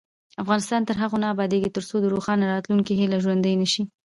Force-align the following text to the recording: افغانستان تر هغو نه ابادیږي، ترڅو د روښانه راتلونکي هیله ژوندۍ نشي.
افغانستان 0.43 0.81
تر 0.87 0.95
هغو 1.01 1.17
نه 1.23 1.27
ابادیږي، 1.33 1.69
ترڅو 1.77 1.95
د 2.01 2.05
روښانه 2.13 2.43
راتلونکي 2.53 2.93
هیله 2.99 3.17
ژوندۍ 3.23 3.53
نشي. 3.61 3.83